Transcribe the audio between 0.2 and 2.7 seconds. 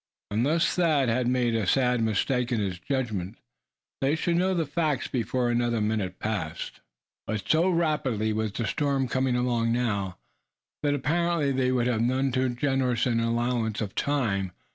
Unless Thad had made a sad mistake in